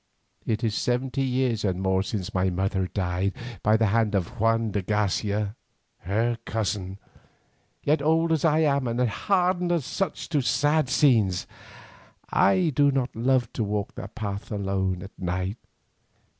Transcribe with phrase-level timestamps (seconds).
[0.47, 4.71] It is seventy years and more since my mother died by the hand of Juan
[4.71, 5.55] de Garcia
[5.99, 6.97] her cousin,
[7.83, 11.45] yet old as I am and hardened to such sad scenes,
[12.31, 15.59] I do not love to walk that path alone at night.